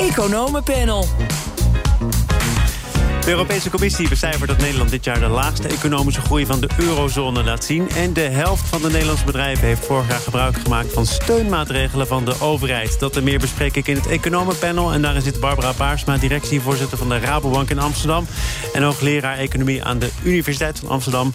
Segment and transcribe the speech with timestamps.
[0.00, 1.06] Economenpanel.
[3.20, 7.44] De Europese Commissie becijfert dat Nederland dit jaar de laagste economische groei van de eurozone
[7.44, 7.90] laat zien.
[7.90, 12.24] En de helft van de Nederlandse bedrijven heeft vorig jaar gebruik gemaakt van steunmaatregelen van
[12.24, 12.98] de overheid.
[12.98, 14.92] Dat en meer bespreek ik in het Economenpanel.
[14.92, 18.26] En daarin zit Barbara Paarsma, directievoorzitter van de Rabobank in Amsterdam.
[18.72, 21.34] En hoogleraar economie aan de Universiteit van Amsterdam.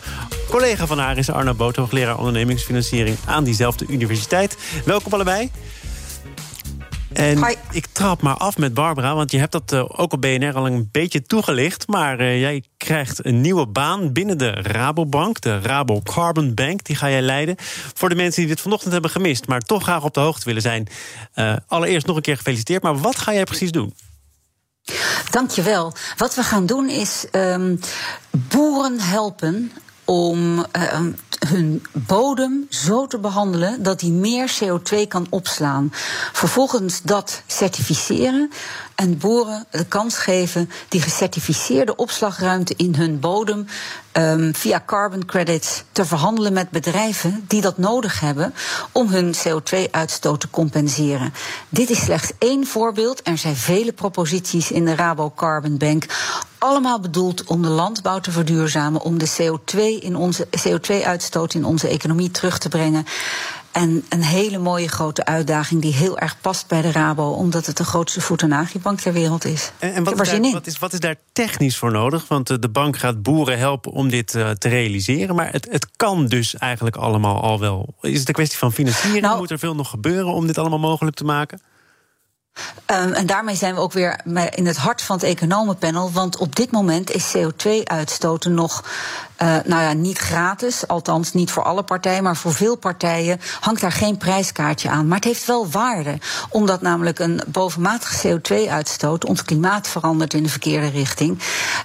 [0.50, 4.58] Collega van haar is Arno Boot, hoogleraar ondernemingsfinanciering aan diezelfde universiteit.
[4.86, 5.52] Welkom allebei.
[7.16, 10.56] En ik trap maar af met Barbara, want je hebt dat uh, ook op BNR
[10.56, 11.88] al een beetje toegelicht.
[11.88, 16.84] Maar uh, jij krijgt een nieuwe baan binnen de Rabobank, de Rabo Carbon Bank.
[16.84, 17.56] Die ga jij leiden.
[17.94, 20.62] Voor de mensen die dit vanochtend hebben gemist, maar toch graag op de hoogte willen
[20.62, 20.88] zijn.
[21.36, 22.84] Uh, allereerst nog een keer gefeliciteerd.
[22.84, 23.94] Maar wat ga jij precies doen?
[25.30, 25.94] Dankjewel.
[26.18, 27.80] Wat we gaan doen is um,
[28.32, 29.72] boeren helpen
[30.06, 31.00] om uh,
[31.48, 35.90] hun bodem zo te behandelen dat die meer CO2 kan opslaan.
[36.32, 38.52] Vervolgens dat certificeren
[38.96, 43.68] en boeren de kans geven die gecertificeerde opslagruimte in hun bodem
[44.14, 48.54] um, via carbon credits te verhandelen met bedrijven die dat nodig hebben
[48.92, 51.34] om hun CO2-uitstoot te compenseren.
[51.70, 53.22] Dit is slechts één voorbeeld.
[53.24, 56.06] Er zijn vele proposities in de Rabo Carbon Bank.
[56.58, 61.88] Allemaal bedoeld om de landbouw te verduurzamen, om de CO2 in onze CO2-uitstoot in onze
[61.88, 63.06] economie terug te brengen.
[63.76, 67.78] En een hele mooie grote uitdaging die heel erg past bij de Rabo, omdat het
[67.78, 69.72] de grootste voet- en agribank ter wereld is.
[69.80, 72.28] En, en wat, is daar, wat, is, wat, is daar, technisch voor nodig?
[72.28, 75.36] Want de bank gaat boeren helpen om dit uh, te realiseren.
[75.36, 77.96] Maar het, het, kan dus eigenlijk allemaal al wel.
[78.02, 79.22] Is het een kwestie van financiering?
[79.22, 81.62] Nou, Moet er veel nog gebeuren om dit allemaal mogelijk te maken?
[82.92, 84.20] Um, en daarmee zijn we ook weer
[84.56, 86.12] in het hart van het economenpanel.
[86.12, 88.84] Want op dit moment is CO2-uitstoten nog
[89.42, 93.82] uh, nou ja, niet gratis, althans niet voor alle partijen, maar voor veel partijen hangt
[93.82, 95.08] daar geen prijskaartje aan.
[95.08, 96.18] Maar het heeft wel waarde,
[96.50, 101.40] omdat namelijk een bovenmatige CO2-uitstoot ons klimaat verandert in de verkeerde richting.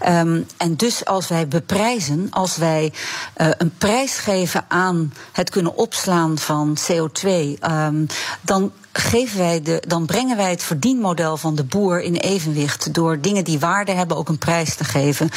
[0.08, 2.92] Um, en dus als wij beprijzen, als wij
[3.36, 7.30] uh, een prijs geven aan het kunnen opslaan van CO2,
[7.70, 8.06] um,
[8.41, 13.20] dan geven wij de, dan brengen wij het verdienmodel van de boer in evenwicht door
[13.20, 15.28] dingen die waarde hebben ook een prijs te geven.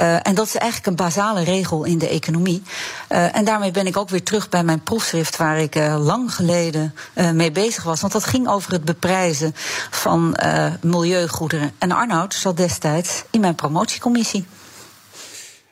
[0.00, 2.62] Uh, en dat is eigenlijk een basale regel in de economie.
[3.08, 6.34] Uh, en daarmee ben ik ook weer terug bij mijn proefschrift, waar ik uh, lang
[6.34, 8.00] geleden uh, mee bezig was.
[8.00, 9.54] Want dat ging over het beprijzen
[9.90, 10.36] van
[10.80, 11.72] milieugoederen.
[11.78, 14.46] En Arnoud zat destijds in mijn promotiecommissie.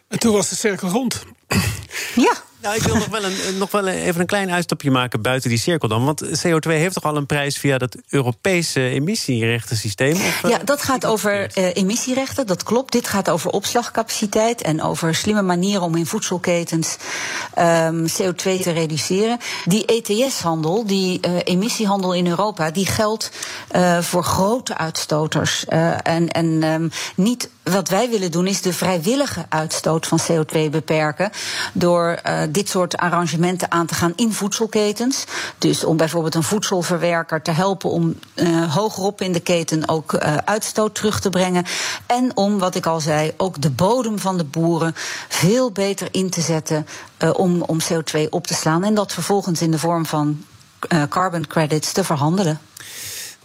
[0.08, 1.22] En toen was de cirkel rond.
[2.14, 2.32] Ja.
[2.62, 5.58] Nou, ik wil nog wel, een, nog wel even een klein uitstapje maken buiten die
[5.58, 6.04] cirkel dan.
[6.04, 10.14] Want CO2 heeft toch al een prijs via dat Europese emissierechtensysteem?
[10.14, 12.92] Of, ja, dat gaat over uh, emissierechten, dat klopt.
[12.92, 16.96] Dit gaat over opslagcapaciteit en over slimme manieren om in voedselketens
[17.58, 19.38] um, CO2 te reduceren.
[19.64, 23.30] Die ETS-handel, die uh, emissiehandel in Europa, die geldt
[23.72, 25.64] uh, voor grote uitstoters.
[25.64, 31.30] en en um, niet wat wij willen doen is de vrijwillige uitstoot van CO2 beperken.
[31.72, 35.24] Door uh, dit soort arrangementen aan te gaan in voedselketens.
[35.58, 40.36] Dus om bijvoorbeeld een voedselverwerker te helpen om uh, hogerop in de keten ook uh,
[40.36, 41.64] uitstoot terug te brengen.
[42.06, 44.94] En om, wat ik al zei, ook de bodem van de boeren
[45.28, 46.86] veel beter in te zetten
[47.32, 48.84] om, om CO2 op te slaan.
[48.84, 50.44] En dat vervolgens in de vorm van
[51.08, 52.60] carbon credits te verhandelen.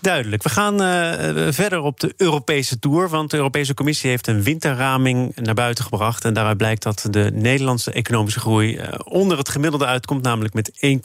[0.02, 0.44] Duidelijk.
[0.44, 3.09] We gaan uh, verder op de Europese tour.
[3.09, 6.25] Want de Europese Commissie heeft een winterraming naar buiten gebracht.
[6.25, 10.72] En daaruit blijkt dat de Nederlandse economische groei uh, onder het gemiddelde uitkomt, namelijk met
[10.86, 11.00] 1,8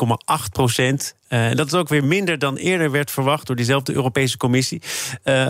[0.53, 1.15] procent.
[1.55, 4.83] Dat is ook weer minder dan eerder werd verwacht door diezelfde Europese Commissie.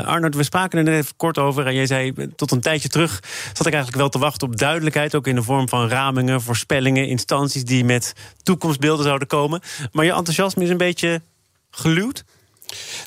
[0.05, 1.67] Arnold, we spraken er net even kort over.
[1.67, 3.21] En jij zei tot een tijdje terug
[3.53, 5.15] zat ik eigenlijk wel te wachten op duidelijkheid.
[5.15, 9.61] Ook in de vorm van ramingen, voorspellingen, instanties die met toekomstbeelden zouden komen.
[9.93, 11.23] Maar je enthousiasme is een beetje
[11.71, 12.25] geluwd.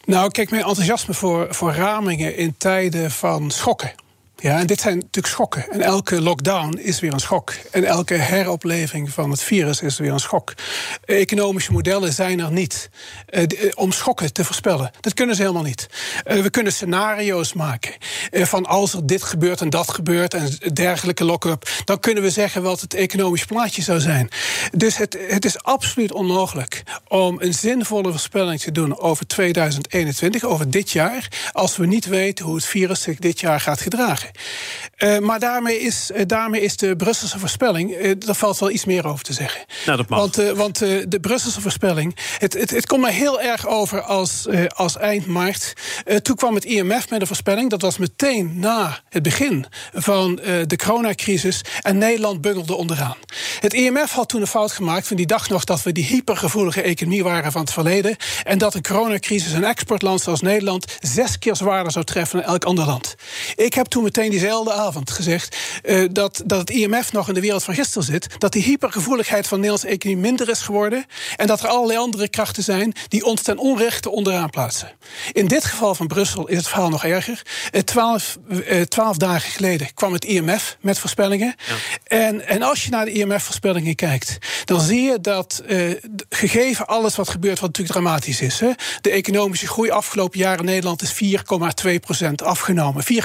[0.06, 3.94] Nou, kijk, mijn enthousiasme voor, voor ramingen in tijden van schokken.
[4.38, 5.72] Ja, en dit zijn natuurlijk schokken.
[5.72, 7.54] En elke lockdown is weer een schok.
[7.72, 10.54] En elke heropleving van het virus is weer een schok.
[11.06, 12.90] Economische modellen zijn er niet
[13.30, 13.44] uh,
[13.76, 14.92] om schokken te voorspellen.
[15.02, 15.88] Dat kunnen ze helemaal niet.
[16.28, 17.94] Uh, we kunnen scenario's maken
[18.32, 22.62] van als er dit gebeurt en dat gebeurt en dergelijke lock-up, dan kunnen we zeggen
[22.62, 24.30] wat het economisch plaatje zou zijn.
[24.72, 30.70] Dus het, het is absoluut onmogelijk om een zinvolle voorspelling te doen over 2021, over
[30.70, 34.25] dit jaar, als we niet weten hoe het virus zich dit jaar gaat gedragen.
[34.98, 38.86] Uh, maar daarmee is, uh, daarmee is de Brusselse voorspelling, uh, daar valt wel iets
[38.86, 39.66] meer over te zeggen.
[39.86, 40.20] Nou, dat mag.
[40.20, 40.80] Want, want
[41.12, 45.74] de Brusselse voorspelling, het, het, het komt mij heel erg over als, als eind maart.
[46.22, 50.36] toen kwam het IMF met een voorspelling, dat was meteen na het begin van
[50.68, 51.62] de coronacrisis.
[51.82, 53.18] En Nederland bungelde onderaan.
[53.66, 56.82] Het IMF had toen een fout gemaakt van die dag nog dat we die hypergevoelige
[56.82, 58.16] economie waren van het verleden.
[58.44, 62.64] En dat een coronacrisis een exportland zoals Nederland zes keer zwaarder zou treffen dan elk
[62.64, 63.16] ander land.
[63.56, 67.42] Ik heb toen meteen diezelfde avond gezegd uh, dat, dat het IMF nog in de
[67.42, 68.28] wereld van gisteren zit.
[68.38, 71.06] Dat die hypergevoeligheid van de Nederlandse economie minder is geworden.
[71.36, 74.92] En dat er allerlei andere krachten zijn die ons ten onrechte onderaan plaatsen.
[75.32, 77.42] In dit geval van Brussel is het verhaal nog erger.
[77.72, 81.56] Uh, twaalf, uh, twaalf dagen geleden kwam het IMF met voorspellingen.
[81.68, 81.76] Ja.
[82.18, 83.12] En, en als je naar de
[83.96, 85.64] Kijkt, dan zie je dat
[86.30, 88.60] gegeven alles wat gebeurt, wat natuurlijk dramatisch is.
[88.60, 88.72] Hè,
[89.02, 93.04] de economische groei afgelopen jaren in Nederland is 4,2% afgenomen.
[93.04, 93.16] 4,2%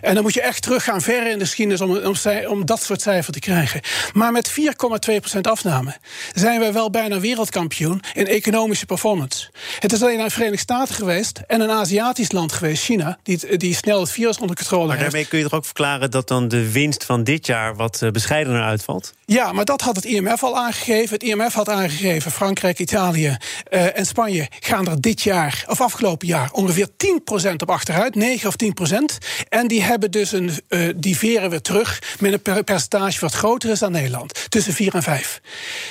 [0.00, 2.14] En dan moet je echt teruggaan ver in de geschiedenis om, om,
[2.46, 3.80] om dat soort cijfer te krijgen.
[4.12, 5.96] Maar met 4,2% afname
[6.32, 9.50] zijn we wel bijna wereldkampioen in economische performance.
[9.78, 13.56] Het is alleen naar de Verenigde Staten geweest en een Aziatisch land geweest, China, die,
[13.56, 15.10] die snel het virus onder controle maar heeft.
[15.10, 18.10] daarmee kun je toch ook verklaren dat dan de winst van dit jaar wat eh,
[18.10, 19.03] bescheidener uitvalt?
[19.26, 21.14] Ja, maar dat had het IMF al aangegeven.
[21.14, 23.36] Het IMF had aangegeven, Frankrijk, Italië
[23.70, 28.48] uh, en Spanje gaan er dit jaar, of afgelopen jaar, ongeveer 10% op achteruit, 9
[28.48, 28.54] of
[28.92, 29.26] 10%.
[29.48, 33.70] En die hebben dus een, uh, die veren weer terug met een percentage wat groter
[33.70, 35.40] is dan Nederland, tussen 4 en 5.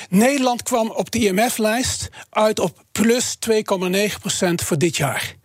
[0.10, 3.56] Nederland kwam op de IMF-lijst uit op plus 2,9%
[4.56, 5.36] voor dit jaar.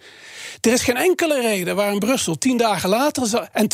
[0.69, 3.49] Er is geen enkele reden waarom Brussel tien dagen later.
[3.53, 3.69] En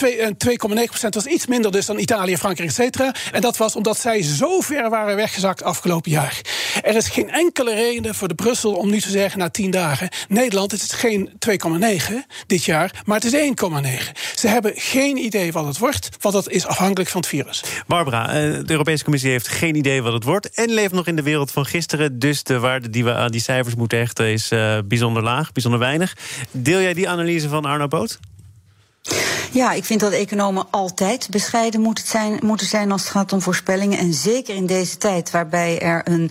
[0.49, 3.15] 2,9% was iets minder dus dan Italië, Frankrijk, et cetera.
[3.33, 6.41] En dat was omdat zij zo ver waren weggezakt afgelopen jaar.
[6.83, 10.09] Er is geen enkele reden voor de Brussel om nu te zeggen na tien dagen:
[10.29, 12.15] Nederland, het is geen 2,9
[12.47, 13.53] dit jaar, maar het is 1,9.
[14.35, 17.63] Ze hebben geen idee wat het wordt, want dat is afhankelijk van het virus.
[17.87, 21.17] Barbara, eh, de Europese Commissie heeft geen idee wat het wordt en leeft nog in
[21.17, 22.19] de wereld van gisteren.
[22.19, 25.81] Dus de waarde die we aan die cijfers moeten hechten is uh, bijzonder laag, bijzonder
[25.81, 26.17] weinig.
[26.51, 28.19] Deel jij die analyse van Arno Boot?
[29.55, 33.41] Ja, ik vind dat economen altijd bescheiden moeten zijn, moeten zijn als het gaat om
[33.41, 33.99] voorspellingen.
[33.99, 36.31] En zeker in deze tijd waarbij er een,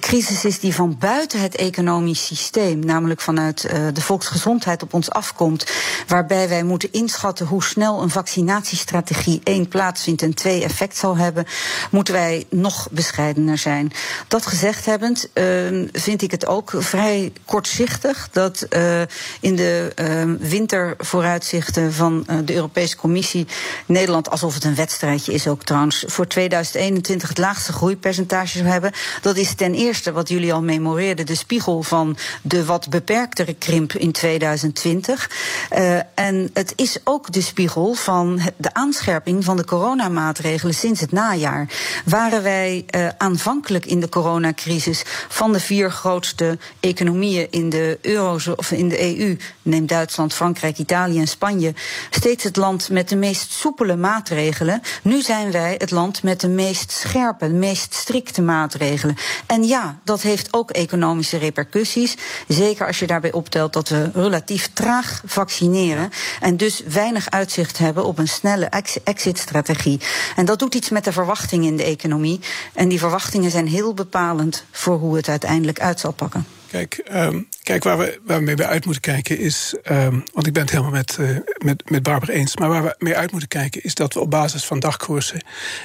[0.00, 5.10] crisis is die van buiten het economisch systeem, namelijk vanuit uh, de volksgezondheid op ons
[5.10, 5.66] afkomt.
[6.06, 11.46] Waarbij wij moeten inschatten hoe snel een vaccinatiestrategie één plaatsvindt en twee effect zal hebben,
[11.90, 13.92] moeten wij nog bescheidener zijn.
[14.28, 19.00] Dat gezegd hebbend, uh, vind ik het ook vrij kortzichtig dat uh,
[19.40, 19.92] in de
[20.40, 23.46] wintervooruitzichten van de Europese Commissie
[23.86, 28.92] Nederland, alsof het een wedstrijdje is ook trouwens, voor 2021 het laagste groeipercentage zou hebben.
[29.20, 33.92] Dat is ten eerste, wat jullie al memoreerden, de spiegel van de wat beperktere krimp
[33.92, 35.30] in 2020.
[35.72, 41.12] Uh, en het is ook de spiegel van de aanscherping van de coronamaatregelen sinds het
[41.12, 41.68] najaar.
[42.04, 48.56] Waren wij uh, aanvankelijk in de coronacrisis van de vier grootste economieën in de eurozone
[48.56, 51.74] of in de EU, neem Duitsland, Frankrijk, Italië en Spanje,
[52.10, 54.82] steeds het land met de meest soepele maatregelen.
[55.02, 59.16] Nu zijn wij het land met de meest scherpe, de meest strikte maatregelen.
[59.46, 62.16] En ja, dat heeft ook economische repercussies.
[62.48, 66.10] Zeker als je daarbij optelt dat we relatief traag vaccineren.
[66.40, 68.68] En dus weinig uitzicht hebben op een snelle
[69.04, 70.00] exit-strategie.
[70.36, 72.40] En dat doet iets met de verwachtingen in de economie.
[72.72, 76.46] En die verwachtingen zijn heel bepalend voor hoe het uiteindelijk uit zal pakken.
[76.70, 79.74] Kijk, um, kijk waar, we, waar we mee uit moeten kijken is.
[79.90, 82.56] Um, want ik ben het helemaal met, uh, met, met Barbara eens.
[82.56, 85.40] Maar waar we mee uit moeten kijken is dat we op basis van dagkoersen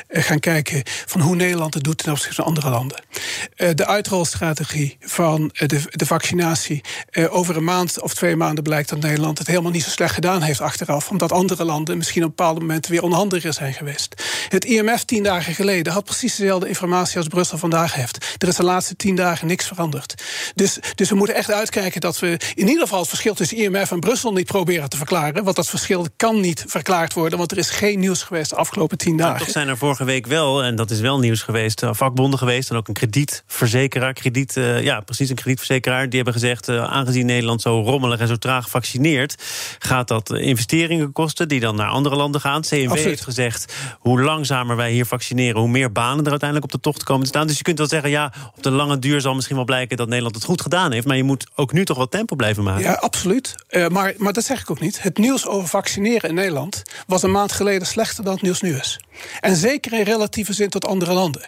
[0.10, 3.04] uh, gaan kijken van hoe Nederland het doet ten opzichte van andere landen.
[3.57, 6.81] Uh, de uitrolstrategie van de, de vaccinatie.
[7.30, 10.42] over een maand of twee maanden blijkt dat Nederland het helemaal niet zo slecht gedaan
[10.42, 11.10] heeft achteraf.
[11.10, 14.24] Omdat andere landen misschien op bepaalde momenten weer onhandiger zijn geweest.
[14.50, 18.36] Het IMF tien dagen geleden had precies dezelfde informatie als Brussel vandaag heeft.
[18.38, 20.24] Er is de laatste tien dagen niks veranderd.
[20.56, 23.92] Dus dus we moeten echt uitkijken dat we in ieder geval het verschil tussen IMF
[23.92, 25.44] en Brussel niet proberen te verklaren.
[25.44, 28.98] Want dat verschil kan niet verklaard worden, want er is geen nieuws geweest de afgelopen
[28.98, 29.40] tien dagen.
[29.40, 32.70] toch zijn er vorige week wel, en dat is wel nieuws geweest, eh, vakbonden geweest
[32.70, 36.06] en ook een kredietverzekeraar, krediet, uh, ja, precies een kredietverzekeraar.
[36.06, 39.36] Die hebben gezegd, uh, aangezien Nederland zo rommelig en zo traag vaccineert,
[39.80, 42.56] gaat dat investeringen kosten die dan naar andere landen gaan.
[42.62, 42.90] Absoluut.
[42.92, 47.04] heeft gezegd, hoe langzamer wij hier vaccineren, hoe meer banen er uiteindelijk op de tocht
[47.04, 47.48] komen te staan.
[47.48, 50.08] Dus je kunt wel zeggen, ja, op de lange duur zal misschien wel blijken dat
[50.08, 51.08] Nederland het goed gedaan heeft.
[51.08, 52.84] Maar je moet ook nu toch wat tempo blijven maken.
[52.84, 53.56] Ja, absoluut.
[53.70, 55.01] Uh, maar, maar dat zeg ik ook niet.
[55.01, 58.75] Het nieuws over vaccineren in Nederland was een maand geleden slechter dan het nieuws nu
[58.75, 59.00] is.
[59.39, 61.46] En zeker in relatieve zin tot andere landen.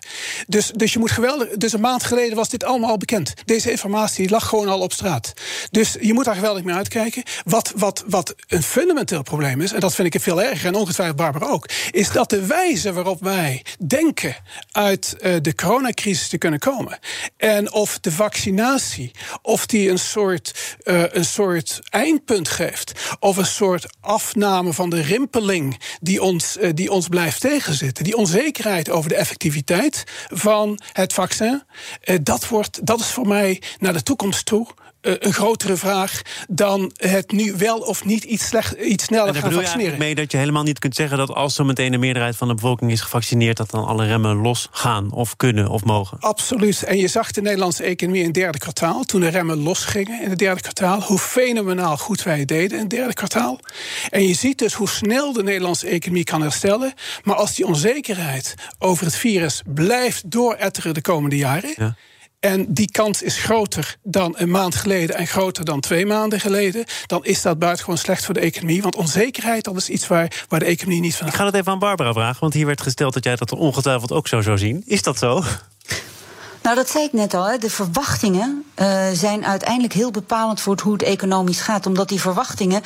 [0.48, 1.48] Dus, dus je moet geweldig.
[1.50, 3.34] Dus een maand geleden was dit allemaal al bekend.
[3.46, 5.34] Deze informatie lag gewoon al op straat.
[5.72, 7.24] Dus je moet daar geweldig mee uitkijken.
[7.44, 11.18] Wat, wat, wat een fundamenteel probleem is, en dat vind ik veel erger, en ongetwijfeld
[11.18, 14.36] Barbara ook, is dat de wijze waarop wij denken
[14.72, 17.00] uit uh, de coronacrisis te kunnen komen.
[17.38, 23.46] En of de vaccinatie, of die een soort, uh, een soort eindpunt geeft, of een
[23.46, 27.42] soort afname van de rimpeling die ons, uh, die ons blijft
[28.04, 31.64] Die onzekerheid over de effectiviteit van het vaccin,
[32.22, 36.92] dat, wordt, dat is voor mij naar de toekomst toe eh, een grotere vraag dan
[36.96, 39.98] het nu wel of niet iets, slecht, iets sneller gaan vaccineren.
[39.98, 42.54] Mee dat je helemaal niet kunt zeggen dat als zo meteen de meerderheid van de
[42.54, 46.20] bevolking is gevaccineerd, dat dan alle remmen losgaan of kunnen of mogen?
[46.20, 46.84] Absoluut.
[46.84, 50.30] En je zag de Nederlandse economie in het derde kwartaal, toen de remmen losgingen in
[50.30, 53.60] het derde kwartaal, hoe fenomenaal goed wij het deden in het derde kwartaal.
[54.10, 56.94] En je ziet dus hoe snel de Nederlandse economie kan herstellen.
[57.24, 61.74] Maar als die onzekerheid over het virus blijft dooretteren de komende jaren.
[61.76, 61.96] Ja
[62.44, 66.86] en die kans is groter dan een maand geleden en groter dan twee maanden geleden,
[67.06, 68.82] dan is dat buitengewoon slecht voor de economie.
[68.82, 71.28] Want onzekerheid, dat is iets waar, waar de economie niet van.
[71.28, 74.12] Ik ga het even aan Barbara vragen, want hier werd gesteld dat jij dat ongetwijfeld
[74.12, 74.84] ook zo zou zien.
[74.86, 75.44] Is dat zo?
[76.64, 77.60] Nou, dat zei ik net al.
[77.60, 81.86] De verwachtingen uh, zijn uiteindelijk heel bepalend voor hoe het economisch gaat.
[81.86, 82.82] Omdat die verwachtingen,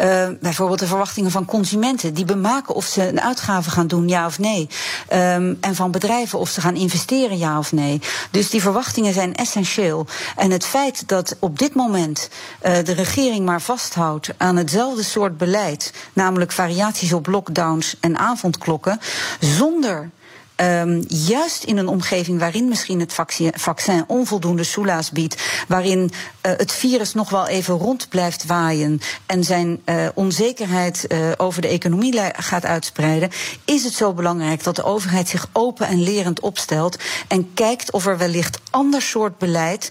[0.00, 4.26] uh, bijvoorbeeld de verwachtingen van consumenten, die bemaken of ze een uitgave gaan doen, ja
[4.26, 4.68] of nee.
[5.12, 8.00] Um, en van bedrijven of ze gaan investeren, ja of nee.
[8.30, 10.06] Dus die verwachtingen zijn essentieel.
[10.36, 12.28] En het feit dat op dit moment
[12.62, 19.00] uh, de regering maar vasthoudt aan hetzelfde soort beleid, namelijk variaties op lockdowns en avondklokken,
[19.40, 20.10] zonder
[20.56, 23.12] Um, juist in een omgeving waarin misschien het
[23.54, 29.44] vaccin, onvoldoende soelaas biedt, waarin uh, het virus nog wel even rond blijft waaien en
[29.44, 33.30] zijn uh, onzekerheid uh, over de economie gaat uitspreiden,
[33.64, 38.06] is het zo belangrijk dat de overheid zich open en lerend opstelt en kijkt of
[38.06, 39.90] er wellicht ander soort beleid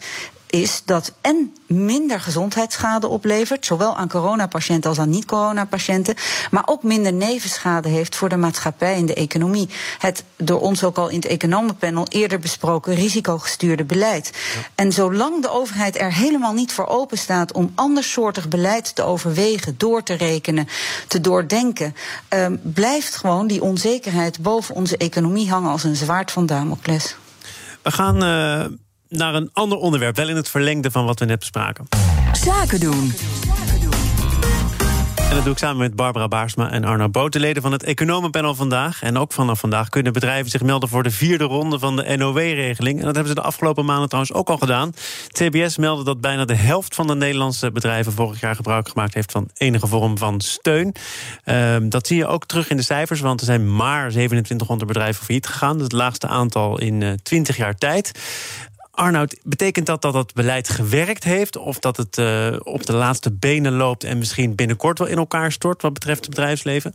[0.54, 6.16] is dat en minder gezondheidsschade oplevert, zowel aan coronapatiënten als aan niet-coronapatiënten,
[6.52, 9.70] maar ook minder nevenschade heeft voor de maatschappij en de economie.
[9.98, 14.32] Het door ons ook al in het economenpanel eerder besproken risicogestuurde beleid.
[14.76, 19.76] En zolang de overheid er helemaal niet voor open staat om andersoortig beleid te overwegen,
[19.78, 20.68] door te rekenen,
[21.08, 21.96] te doordenken,
[22.34, 27.16] uh, blijft gewoon die onzekerheid boven onze economie hangen als een zwaard van Damocles.
[27.82, 28.66] We gaan uh,
[29.18, 31.88] naar een ander onderwerp, wel in het verlengde van wat we net bespraken.
[32.32, 33.14] Zaken doen.
[35.34, 37.84] En dat doe ik samen met Barbara Baarsma en Arno Boot, de leden van het
[37.84, 39.04] Economenpanel vandaag.
[39.04, 43.00] En ook vanaf vandaag kunnen bedrijven zich melden voor de vierde ronde van de NOW-regeling.
[43.00, 44.94] En dat hebben ze de afgelopen maanden trouwens ook al gedaan.
[45.28, 49.32] TBS meldde dat bijna de helft van de Nederlandse bedrijven vorig jaar gebruik gemaakt heeft
[49.32, 50.96] van enige vorm van steun.
[51.46, 55.26] Uh, dat zie je ook terug in de cijfers, want er zijn maar 2700 bedrijven
[55.26, 55.72] failliet gegaan.
[55.72, 58.12] Dat is het laagste aantal in uh, 20 jaar tijd.
[58.96, 61.58] Arnoud, betekent dat dat het beleid gewerkt heeft...
[61.58, 64.04] of dat het uh, op de laatste benen loopt...
[64.04, 66.94] en misschien binnenkort wel in elkaar stort wat betreft het bedrijfsleven?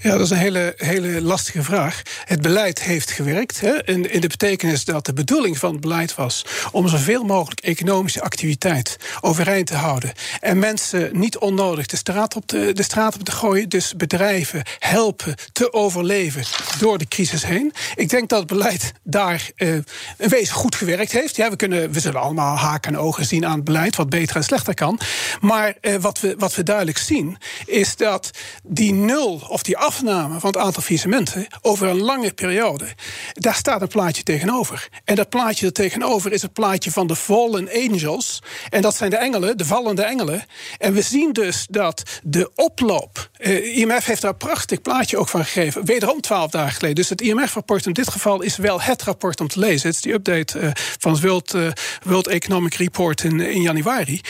[0.00, 2.02] Ja, dat is een hele, hele lastige vraag.
[2.24, 3.60] Het beleid heeft gewerkt.
[3.60, 7.60] Hè, in, in de betekenis dat de bedoeling van het beleid was om zoveel mogelijk
[7.60, 10.12] economische activiteit overeind te houden.
[10.40, 13.68] En mensen niet onnodig de straat op te, de straat op te gooien.
[13.68, 16.44] Dus bedrijven helpen te overleven
[16.78, 17.72] door de crisis heen.
[17.94, 19.74] Ik denk dat het beleid daar uh,
[20.18, 21.36] een wezen goed gewerkt heeft.
[21.36, 24.36] Ja, we, kunnen, we zullen allemaal haken en ogen zien aan het beleid, wat beter
[24.36, 25.00] en slechter kan.
[25.40, 28.30] Maar uh, wat, we, wat we duidelijk zien, is dat
[28.62, 32.86] die nul of die afname van het aantal faillissementen over een lange periode,
[33.32, 34.88] daar staat een plaatje tegenover.
[35.04, 38.42] En dat plaatje er tegenover is het plaatje van de fallen angels.
[38.70, 40.44] En dat zijn de engelen, de vallende engelen.
[40.78, 43.30] En we zien dus dat de oploop.
[43.38, 45.84] Uh, IMF heeft daar een prachtig plaatje ook van gegeven.
[45.84, 46.96] Wederom twaalf dagen geleden.
[46.96, 49.86] Dus het IMF-rapport in dit geval is wel het rapport om te lezen.
[49.86, 51.70] Het is die update uh, van het World, uh,
[52.02, 54.20] World Economic Report in, in januari.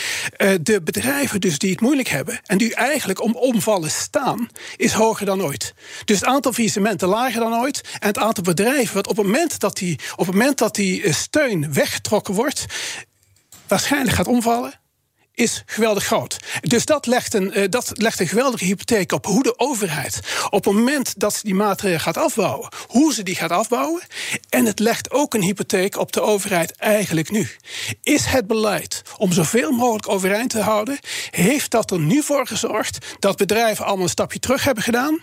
[0.60, 5.26] de bedrijven dus die het moeilijk hebben en die eigenlijk om omvallen staan, is hoger
[5.26, 5.72] dan dan.
[6.04, 7.80] Dus het aantal faillissementen lager dan ooit.
[7.98, 11.02] En het aantal bedrijven wat op het moment dat die, op het moment dat die
[11.02, 12.64] eh, steun weggetrokken wordt,
[13.66, 14.82] waarschijnlijk gaat omvallen
[15.34, 16.36] is geweldig groot.
[16.60, 20.64] Dus dat legt, een, uh, dat legt een geweldige hypotheek op hoe de overheid op
[20.64, 24.02] het moment dat ze die maatregelen gaat afbouwen, hoe ze die gaat afbouwen.
[24.48, 27.50] En het legt ook een hypotheek op de overheid eigenlijk nu.
[28.02, 30.98] Is het beleid om zoveel mogelijk overeind te houden,
[31.30, 35.18] heeft dat er nu voor gezorgd dat bedrijven allemaal een stapje terug hebben gedaan,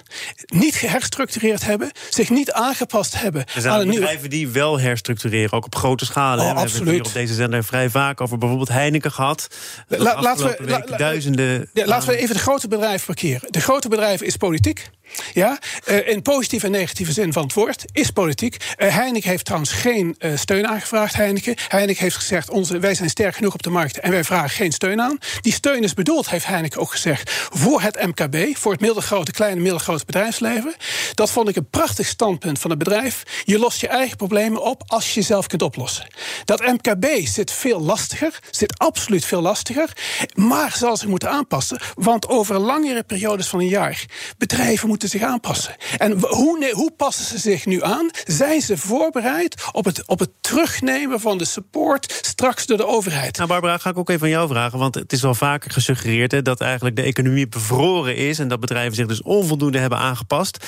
[0.46, 5.66] niet geherstructureerd hebben, zich niet aangepast hebben er zijn aan bedrijven die wel herstructureren, ook
[5.66, 6.38] op grote schaal.
[6.38, 6.74] Oh, we absoluut.
[6.74, 9.48] hebben hier op deze zender vrij vaak over bijvoorbeeld Heineken gehad
[9.88, 11.70] laten we, duizenden.
[11.74, 13.52] Ja, laten we even de grote bedrijven parkeren.
[13.52, 14.90] De grote bedrijven is politiek.
[15.34, 18.56] Ja, uh, in positieve en negatieve zin van het woord is politiek.
[18.78, 21.14] Uh, Heineken heeft trouwens geen uh, steun aangevraagd.
[21.14, 21.56] Heineken.
[21.68, 24.72] Heineken heeft gezegd: onze, wij zijn sterk genoeg op de markt en wij vragen geen
[24.72, 25.18] steun aan.
[25.42, 29.62] Die steun is bedoeld, heeft Heineken ook gezegd, voor het MKB, voor het middelgrote, kleine,
[29.62, 30.76] middelgrote bedrijfsleven.
[31.14, 33.24] Dat vond ik een prachtig standpunt van het bedrijf.
[33.44, 36.08] Je lost je eigen problemen op als je jezelf kunt oplossen.
[36.46, 39.90] Dat MKB zit veel lastiger, zit absoluut veel lastiger,
[40.34, 44.06] maar zal zich moeten aanpassen, want over langere periodes van een jaar
[44.38, 45.76] bedrijven moeten zich aanpassen.
[45.98, 48.10] En hoe, hoe passen ze zich nu aan?
[48.26, 53.38] Zijn ze voorbereid op het, op het terugnemen van de support straks door de overheid?
[53.38, 54.80] Nou, Barbara, ga ik ook even aan jou vragen.
[54.80, 58.40] Want het is wel vaker gesuggereerd hè, dat eigenlijk de economie bevroren is.
[58.40, 60.66] En dat bedrijven zich dus onvoldoende hebben aangepast.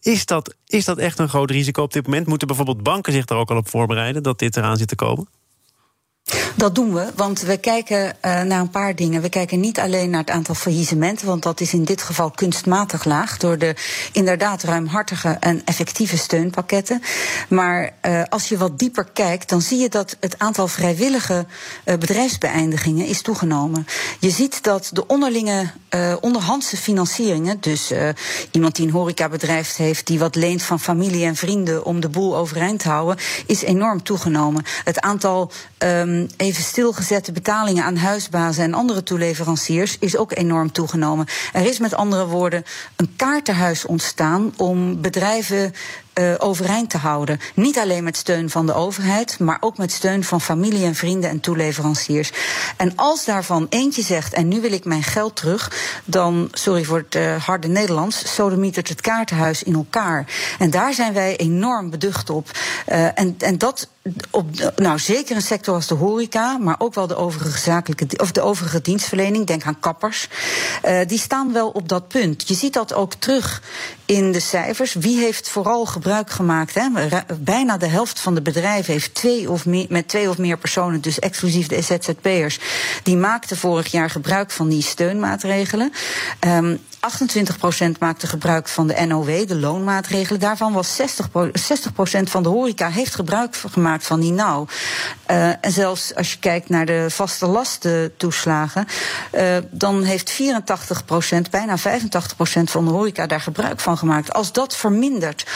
[0.00, 2.26] Is dat, is dat echt een groot risico op dit moment?
[2.26, 5.28] Moeten bijvoorbeeld banken zich daar ook al op voorbereiden dat dit eraan zit te komen?
[6.56, 9.22] Dat doen we, want we kijken uh, naar een paar dingen.
[9.22, 13.04] We kijken niet alleen naar het aantal faillissementen, want dat is in dit geval kunstmatig
[13.04, 13.74] laag door de
[14.12, 17.02] inderdaad ruimhartige en effectieve steunpakketten.
[17.48, 21.46] Maar uh, als je wat dieper kijkt, dan zie je dat het aantal vrijwillige
[21.84, 23.86] uh, bedrijfsbeëindigingen is toegenomen.
[24.20, 25.70] Je ziet dat de onderlinge
[26.20, 27.92] onderhandse financieringen, dus
[28.50, 32.36] iemand die een horecabedrijf heeft, die wat leent van familie en vrienden om de boel
[32.36, 34.64] overeind te houden, is enorm toegenomen.
[34.84, 41.26] Het aantal um, even stilgezette betalingen aan huisbazen en andere toeleveranciers is ook enorm toegenomen.
[41.52, 42.64] Er is met andere woorden
[42.96, 45.72] een kaartenhuis ontstaan om bedrijven
[46.20, 47.40] uh, overeind te houden.
[47.54, 51.30] Niet alleen met steun van de overheid, maar ook met steun van familie en vrienden
[51.30, 52.32] en toeleveranciers.
[52.76, 55.72] En als daarvan eentje zegt, en nu wil ik mijn geld terug,
[56.04, 60.26] dan, sorry voor het uh, harde Nederlands, sodemietert het kaartenhuis in elkaar.
[60.58, 62.50] En daar zijn wij enorm beducht op.
[62.88, 63.88] Uh, en, en dat
[64.30, 68.32] op, nou, zeker een sector als de horeca, maar ook wel de overige zakelijke of
[68.32, 70.28] de overige dienstverlening, denk aan kappers,
[71.06, 72.48] die staan wel op dat punt.
[72.48, 73.62] Je ziet dat ook terug
[74.04, 74.94] in de cijfers.
[74.94, 76.74] Wie heeft vooral gebruik gemaakt?
[76.74, 76.88] Hè?
[77.38, 81.18] Bijna de helft van de bedrijven heeft twee of met twee of meer personen, dus
[81.18, 82.58] exclusief de ZZP'ers,
[83.02, 85.92] die maakten vorig jaar gebruik van die steunmaatregelen.
[86.40, 90.40] Um, 28% maakte gebruik van de NOW, de loonmaatregelen.
[90.40, 91.30] Daarvan was 60, 60%
[92.22, 94.68] van de horeca heeft gebruik gemaakt van die nou.
[95.30, 98.86] Uh, en zelfs als je kijkt naar de vaste lastentoeslagen,
[99.34, 101.82] uh, dan heeft 84%, bijna 85%
[102.64, 104.32] van de horeca daar gebruik van gemaakt.
[104.32, 105.46] Als dat vermindert,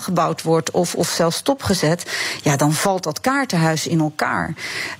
[0.00, 2.10] afgebouwd wordt of, of zelfs stopgezet,
[2.42, 4.54] ja, dan valt dat kaartenhuis in elkaar.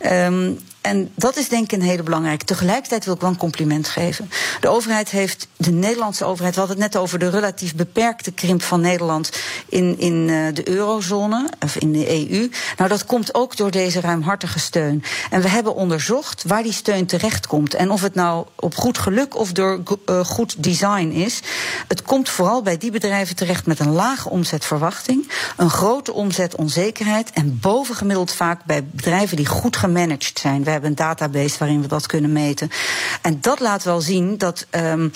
[0.06, 2.44] Um, en dat is denk ik een hele belangrijke.
[2.44, 4.30] Tegelijkertijd wil ik wel een compliment geven.
[4.60, 8.62] De overheid heeft, de Nederlandse overheid, we hadden het net over de relatief beperkte krimp
[8.62, 9.30] van Nederland
[9.68, 12.50] in, in uh, de eurozone, of in de EU.
[12.76, 15.02] Nou, dat komt ook door deze ruimhartige steun.
[15.30, 17.74] En we hebben onderzocht waar die steun terechtkomt.
[17.74, 21.40] En of het nou op goed geluk of door uh, goed design is.
[21.88, 27.58] Het komt vooral bij die bedrijven terecht met een lage omzetverwachting, een grote omzetonzekerheid en
[27.60, 32.06] bovengemiddeld vaak bij bedrijven die goed gemanaged zijn we hebben een database waarin we dat
[32.06, 32.70] kunnen meten.
[33.22, 35.12] En dat laat wel zien dat, um,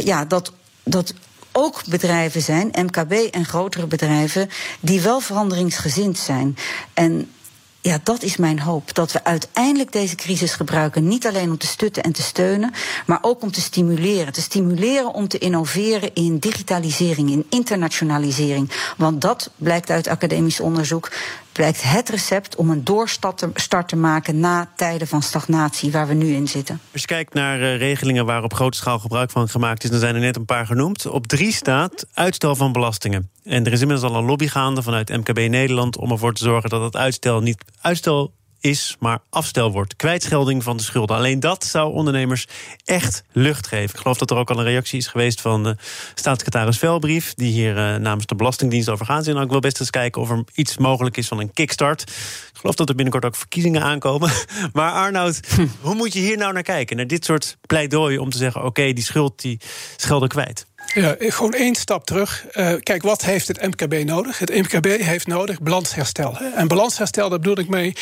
[0.00, 1.14] ja, dat, dat
[1.52, 4.48] ook bedrijven zijn, MKB en grotere bedrijven,
[4.80, 6.56] die wel veranderingsgezind zijn.
[6.94, 7.30] En
[7.80, 8.94] ja, dat is mijn hoop.
[8.94, 11.08] Dat we uiteindelijk deze crisis gebruiken.
[11.08, 12.72] Niet alleen om te stutten en te steunen,
[13.06, 14.32] maar ook om te stimuleren.
[14.32, 18.70] Te stimuleren om te innoveren in digitalisering, in internationalisering.
[18.96, 21.10] Want dat blijkt uit academisch onderzoek
[21.52, 26.34] blijkt het recept om een doorstart te maken na tijden van stagnatie waar we nu
[26.34, 26.80] in zitten.
[26.92, 30.00] Als je kijkt naar uh, regelingen waar op grote schaal gebruik van gemaakt is, dan
[30.00, 31.06] zijn er net een paar genoemd.
[31.06, 33.30] Op drie staat uitstel van belastingen.
[33.44, 36.70] En er is inmiddels al een lobby gaande vanuit MKB Nederland om ervoor te zorgen
[36.70, 39.96] dat het uitstel niet uitstel is, maar afstel wordt.
[39.96, 41.16] Kwijtschelding van de schulden.
[41.16, 42.46] Alleen dat zou ondernemers
[42.84, 43.94] echt lucht geven.
[43.94, 45.76] Ik geloof dat er ook al een reactie is geweest van de
[46.14, 49.26] staatssecretaris Velbrief, die hier uh, namens de Belastingdienst over gaat.
[49.26, 52.02] En ik wil best eens kijken of er iets mogelijk is van een kickstart.
[52.02, 54.30] Ik geloof dat er binnenkort ook verkiezingen aankomen.
[54.72, 55.66] Maar Arnoud, hm.
[55.80, 56.96] hoe moet je hier nou naar kijken?
[56.96, 59.60] Naar dit soort pleidooien om te zeggen: oké, okay, die schuld die
[59.96, 60.66] schelden kwijt.
[60.94, 62.46] Ja, gewoon één stap terug.
[62.52, 64.38] Uh, kijk, wat heeft het MKB nodig?
[64.38, 66.36] Het MKB heeft nodig balansherstel.
[66.54, 67.92] En balansherstel, daar bedoel ik mee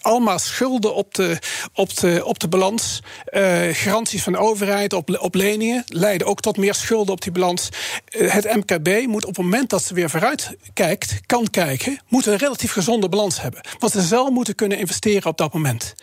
[0.00, 1.38] allemaal schulden op de,
[1.74, 3.02] op de, op de balans.
[3.30, 7.32] Uh, garanties van de overheid op, op leningen leiden ook tot meer schulden op die
[7.32, 7.68] balans.
[8.10, 12.26] Uh, het MKB moet op het moment dat ze weer vooruit kijkt, kan kijken, moet
[12.26, 13.60] een relatief gezonde balans hebben.
[13.78, 15.94] Want ze zal moeten kunnen investeren op dat moment.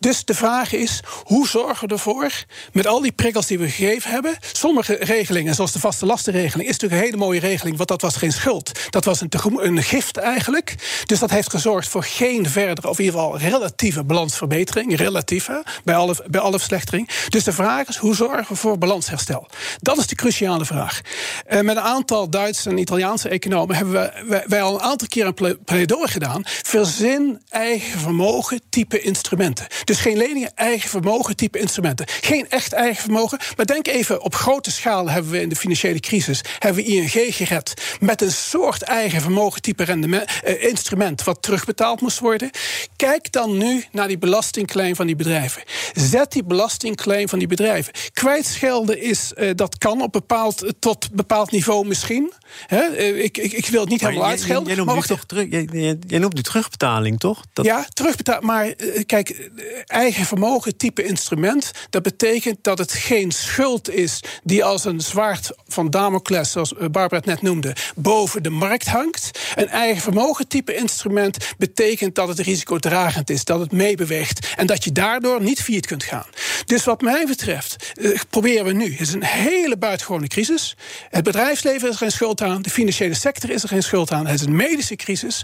[0.00, 4.10] Dus de vraag is, hoe zorgen we ervoor, met al die prikkels die we gegeven
[4.10, 8.02] hebben, sommige regelingen, zoals de vaste lastenregeling is natuurlijk een hele mooie regeling, want dat
[8.02, 8.72] was geen schuld.
[8.90, 10.74] Dat was een, een gift eigenlijk.
[11.04, 14.96] Dus dat heeft gezorgd voor geen verdere, of in ieder geval relatieve balansverbetering.
[14.96, 17.08] Relatieve, bij alle, bij alle verslechtering.
[17.28, 19.48] Dus de vraag is, hoe zorgen we voor balansherstel?
[19.80, 21.00] Dat is de cruciale vraag.
[21.48, 25.26] Uh, met een aantal Duitse en Italiaanse economen hebben we, wij, al een aantal keer
[25.26, 26.42] een pleidooi gedaan.
[26.44, 29.66] Verzin eigen vermogen type instrumenten.
[29.84, 32.06] Dus geen leningen, eigen vermogen type instrumenten.
[32.20, 35.76] Geen echt eigen vermogen, maar denk even op grote schaal hebben we in de financiële
[36.00, 41.42] crisis hebben we ING gered met een soort eigen vermogen type rendement, eh, instrument wat
[41.42, 42.50] terugbetaald moest worden.
[42.96, 45.62] Kijk dan nu naar die belastingclaim van die bedrijven.
[45.94, 47.92] Zet die belastingclaim van die bedrijven.
[48.12, 52.32] Kwijtschelden is, uh, dat kan op bepaald, tot bepaald niveau misschien.
[52.72, 54.74] Uh, ik, ik, ik, wil het niet helemaal uitschelden.
[54.74, 57.42] Jij, noemt, toch terug, jij, jij, noemt nu terugbetaling, toch?
[57.52, 57.64] Dat...
[57.64, 58.44] Ja, terugbetaling.
[58.44, 58.74] Maar
[59.06, 59.50] kijk,
[59.86, 65.50] eigen vermogen type instrument, dat betekent dat het geen schuld is die als een zwaard
[65.68, 69.30] van Damocles, zoals Barbara het net noemde, boven de markt hangt.
[69.54, 74.84] Een eigen vermogen type instrument betekent dat het risicodragend is, dat het meebeweegt en dat
[74.84, 76.26] je daardoor niet failliet kunt gaan.
[76.64, 78.90] Dus wat mij betreft uh, proberen we nu.
[78.90, 80.76] Het is een hele buitengewone crisis.
[81.10, 84.26] Het bedrijfsleven is er geen schuld aan, de financiële sector is er geen schuld aan.
[84.26, 85.42] Het is een medische crisis.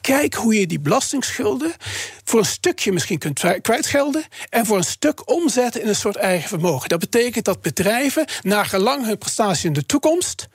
[0.00, 1.72] Kijk hoe je die belastingsschulden
[2.24, 6.48] voor een stukje misschien kunt kwijtschelden en voor een stuk omzetten in een soort eigen
[6.48, 6.88] vermogen.
[6.88, 10.48] Dat betekent dat bedrijven, naar gelang hun prestatie in de toekomst,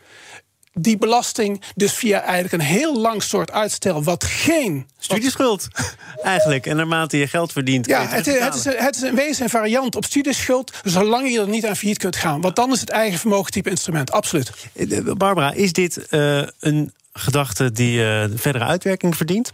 [0.74, 4.88] die belasting dus via eigenlijk een heel lang soort uitstel, wat geen.
[5.00, 5.68] Studieschuld,
[6.24, 6.66] eigenlijk.
[6.66, 7.86] En naarmate je geld verdient.
[7.86, 11.66] Ja, het, het, is, het is een wezen variant op studieschuld, zolang je er niet
[11.66, 12.42] aan failliet kunt gaan.
[12.42, 14.52] Want dan is het eigen vermogen type instrument, absoluut.
[14.74, 19.52] Eh, Barbara, is dit uh, een gedachte die uh, verdere uitwerking verdient?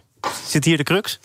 [0.48, 1.20] Zit hier de crux?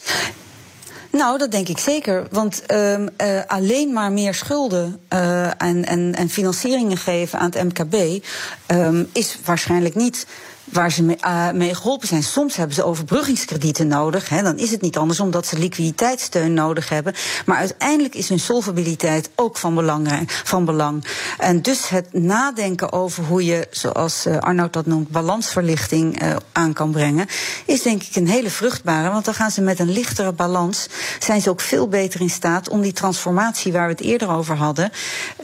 [1.13, 2.27] Nou, dat denk ik zeker.
[2.31, 3.07] Want uh, uh,
[3.47, 8.25] alleen maar meer schulden uh, en, en, en financieringen geven aan het MKB
[8.67, 10.27] um, is waarschijnlijk niet
[10.73, 12.23] waar ze mee, uh, mee, geholpen zijn.
[12.23, 14.29] Soms hebben ze overbruggingskredieten nodig.
[14.29, 17.15] Hè, dan is het niet anders omdat ze liquiditeitssteun nodig hebben.
[17.47, 20.31] Maar uiteindelijk is hun solvabiliteit ook van belang.
[20.45, 21.05] Van belang.
[21.39, 26.91] En dus het nadenken over hoe je, zoals uh, Arnoud dat noemt, balansverlichting aan kan
[26.91, 27.27] brengen,
[27.67, 29.11] is denk ik een hele vruchtbare.
[29.11, 30.87] Want dan gaan ze met een lichtere balans,
[31.19, 34.57] zijn ze ook veel beter in staat om die transformatie waar we het eerder over
[34.57, 34.91] hadden,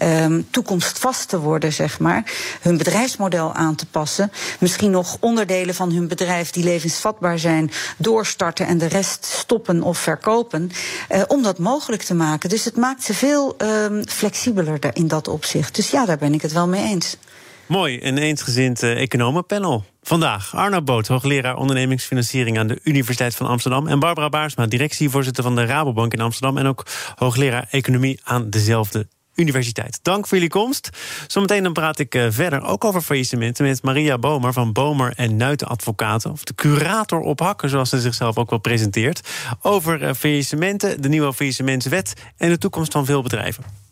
[0.02, 2.32] um, toekomstvast te worden, zeg maar.
[2.60, 4.32] Hun bedrijfsmodel aan te passen.
[4.58, 9.98] Misschien nog onderdelen van hun bedrijf die levensvatbaar zijn doorstarten en de rest stoppen of
[9.98, 10.70] verkopen.
[11.10, 12.48] Uh, om dat mogelijk te maken.
[12.48, 15.74] Dus het maakt ze veel uh, flexibeler in dat opzicht.
[15.74, 17.16] Dus ja, daar ben ik het wel mee eens.
[17.66, 19.84] Mooi, een eensgezind uh, economenpanel.
[20.02, 23.86] Vandaag Arno Boot, hoogleraar ondernemingsfinanciering aan de Universiteit van Amsterdam.
[23.86, 26.58] En Barbara Baarsma, directievoorzitter van de Rabobank in Amsterdam.
[26.58, 29.06] En ook hoogleraar economie aan dezelfde
[29.38, 29.98] Universiteit.
[30.02, 30.90] Dank voor jullie komst.
[31.26, 35.36] Zometeen dan praat ik uh, verder ook over faillissementen met Maria Bomer van Bomer en
[35.36, 36.30] Nuiten Advocaten.
[36.30, 39.28] Of de curator op hakken, zoals ze zichzelf ook wel presenteert.
[39.62, 43.86] Over uh, faillissementen, de nieuwe faillissementswet en de toekomst van veel bedrijven.